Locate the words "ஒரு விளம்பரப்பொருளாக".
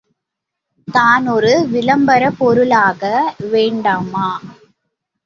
1.27-3.11